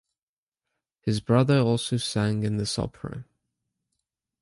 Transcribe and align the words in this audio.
His 1.01 1.21
brother 1.21 1.59
also 1.59 1.97
sang 1.97 2.41
in 2.41 2.57
this 2.57 2.79
opera. 2.79 3.25